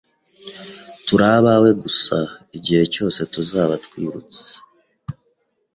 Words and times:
Turi 1.05 1.25
abawe 1.35 1.69
gusa 1.83 2.17
igihe 2.57 2.83
cyose 2.93 3.19
tuzaba 3.33 3.73
twirutse 3.85 4.45